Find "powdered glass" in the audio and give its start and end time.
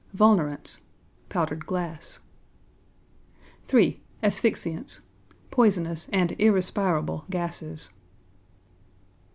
1.29-2.17